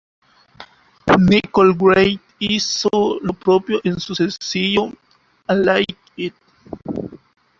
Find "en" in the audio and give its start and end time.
3.83-3.99